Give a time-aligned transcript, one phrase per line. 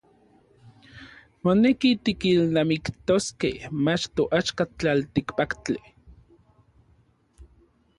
[1.43, 5.81] Moneki tikilnamiktoskej mach toaxka tlaltikpaktli.